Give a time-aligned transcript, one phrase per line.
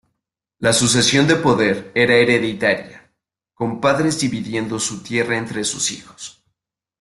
[0.57, 3.07] La sucesión de poder era hereditaria,
[3.53, 6.43] con padres dividiendo su tierra entre sus hijos.